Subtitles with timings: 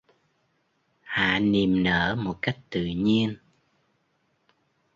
[1.01, 3.35] Hạ niềm nở một cách tự nhiên